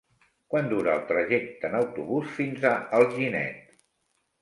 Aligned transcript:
Quant 0.53 0.71
dura 0.71 0.95
el 1.01 1.03
trajecte 1.11 1.71
en 1.71 1.79
autobús 1.83 2.35
fins 2.41 2.69
a 2.73 2.75
Alginet? 3.03 3.83